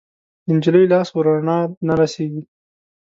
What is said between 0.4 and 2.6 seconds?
د نجلۍ لاس ورڼا نه رسیږي